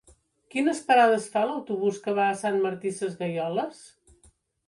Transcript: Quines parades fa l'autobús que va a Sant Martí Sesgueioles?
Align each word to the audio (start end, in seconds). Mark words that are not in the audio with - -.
Quines 0.53 0.79
parades 0.87 1.27
fa 1.33 1.43
l'autobús 1.49 1.99
que 2.07 2.15
va 2.21 2.25
a 2.29 2.39
Sant 2.39 2.59
Martí 2.65 2.93
Sesgueioles? 3.01 3.85